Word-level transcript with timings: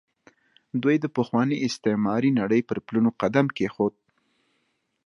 دوی 0.83 0.95
د 1.01 1.05
پخوانۍ 1.15 1.57
استعماري 1.67 2.31
نړۍ 2.39 2.61
پر 2.69 2.77
پلونو 2.85 3.09
قدم 3.21 3.45
کېښود. 3.57 3.93